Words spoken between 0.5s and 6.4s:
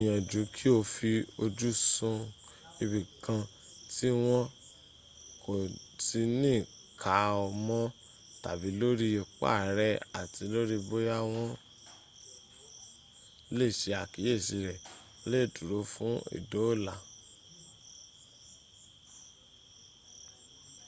kí o fi ojú sun ibìkan tí wọ́n kò ti